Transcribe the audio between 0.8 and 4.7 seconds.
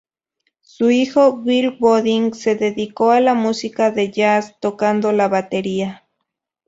hijo, Bill Goodwin, se dedicó a la música de jazz